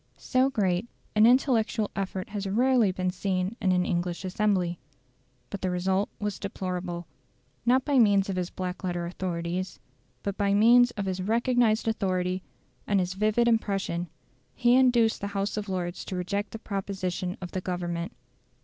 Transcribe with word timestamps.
So 0.17 0.49
great 0.49 0.87
an 1.15 1.27
intellectual 1.27 1.91
effort 1.95 2.29
has 2.29 2.47
rarely 2.49 2.91
been 2.91 3.11
seen 3.11 3.55
in 3.61 3.71
an 3.71 3.85
English 3.85 4.25
assembly. 4.25 4.79
But 5.51 5.61
the 5.61 5.69
result 5.69 6.09
was 6.17 6.39
deplorable. 6.39 7.05
Not 7.67 7.85
by 7.85 7.99
means 7.99 8.27
of 8.27 8.35
his 8.35 8.49
black 8.49 8.83
letter 8.83 9.05
authorities, 9.05 9.79
but 10.23 10.37
by 10.39 10.55
means 10.55 10.89
of 10.97 11.05
his 11.05 11.21
recognised 11.21 11.87
authority 11.87 12.41
and 12.87 12.99
his 12.99 13.13
vivid 13.13 13.47
impression, 13.47 14.09
he 14.55 14.73
induced 14.75 15.21
the 15.21 15.27
House 15.37 15.55
of 15.55 15.69
Lords 15.69 16.03
to 16.05 16.15
reject 16.15 16.49
the 16.49 16.57
proposition 16.57 17.37
of 17.39 17.51
the 17.51 17.61
Government. 17.61 18.11